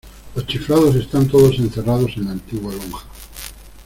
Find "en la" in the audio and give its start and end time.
2.17-2.31